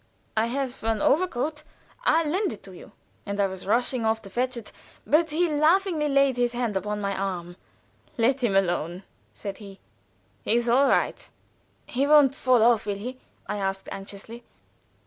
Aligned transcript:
"I 0.35 0.47
have 0.47 0.83
an 0.83 0.99
overcoat. 0.99 1.61
I'll 2.05 2.25
lend 2.27 2.51
it 2.51 2.65
you." 2.65 2.91
And 3.23 3.39
I 3.39 3.45
was 3.45 3.67
rushing 3.67 4.03
off 4.03 4.19
to 4.23 4.31
fetch 4.31 4.57
it, 4.57 4.71
but 5.05 5.29
he 5.29 5.47
laughingly 5.47 6.09
laid 6.09 6.37
his 6.37 6.53
hand 6.53 6.75
upon 6.75 7.01
my 7.01 7.15
arm. 7.15 7.55
"Let 8.17 8.39
him 8.43 8.55
alone," 8.55 9.03
said 9.35 9.57
he; 9.57 9.79
"he's 10.41 10.67
all 10.67 10.89
right." 10.89 11.29
"He 11.85 12.07
won't 12.07 12.33
fall 12.33 12.63
off, 12.63 12.87
will 12.87 12.97
he?" 12.97 13.19
I 13.47 13.57
asked, 13.57 13.89
anxiously. 13.91 14.43